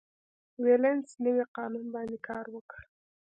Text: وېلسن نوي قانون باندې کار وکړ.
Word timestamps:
وېلسن 0.63 1.17
نوي 1.25 1.45
قانون 1.55 1.85
باندې 1.93 2.17
کار 2.27 2.45
وکړ. 2.55 2.81